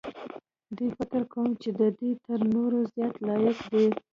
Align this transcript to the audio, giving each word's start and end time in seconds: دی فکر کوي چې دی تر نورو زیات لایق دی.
دی 0.75 0.87
فکر 0.97 1.21
کوي 1.33 1.53
چې 1.61 1.69
دی 1.99 2.11
تر 2.25 2.39
نورو 2.53 2.79
زیات 2.93 3.15
لایق 3.27 3.57
دی. 3.71 3.85